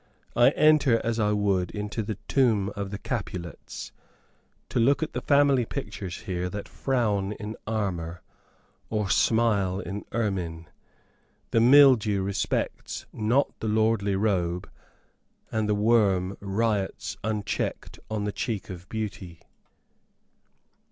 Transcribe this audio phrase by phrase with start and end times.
[0.35, 3.91] I enter as I would into the tomb of the Capulets,
[4.69, 8.23] to look at the family pictures that here frown in armour,
[8.89, 10.67] or smile in ermine.
[11.51, 14.67] The mildew respects not the lordly robe,
[15.51, 19.39] and the worm riots unchecked on the cheek of beauty.